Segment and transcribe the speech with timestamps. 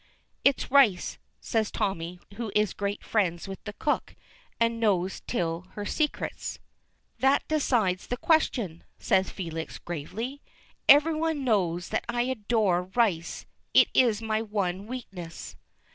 [0.43, 4.15] "It's rice," says Tommy, who is great friends with the cook,
[4.59, 6.57] and knows till her secrets.
[7.19, 10.41] "That decides the question," says Felix gravely.
[10.89, 13.45] "Every one knows that I adore rice.
[13.75, 15.55] It is my one weakness."